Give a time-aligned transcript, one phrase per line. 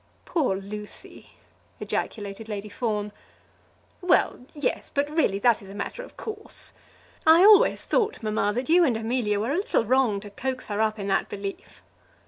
[0.25, 1.29] "Poor Lucy!"
[1.79, 3.11] ejaculated Lady Fawn.
[4.01, 6.73] "Well; yes; but really that is a matter of course.
[7.23, 10.81] I always thought, mamma, that you and Amelia were a little wrong to coax her
[10.81, 11.83] up in that belief."